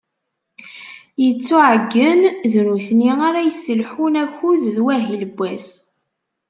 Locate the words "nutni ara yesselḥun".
2.67-4.15